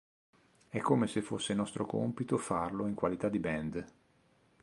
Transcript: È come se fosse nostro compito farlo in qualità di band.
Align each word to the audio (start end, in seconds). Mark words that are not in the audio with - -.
È 0.69 0.79
come 0.79 1.05
se 1.05 1.21
fosse 1.21 1.53
nostro 1.53 1.85
compito 1.85 2.39
farlo 2.39 2.87
in 2.87 2.95
qualità 2.95 3.29
di 3.29 3.37
band. 3.37 3.85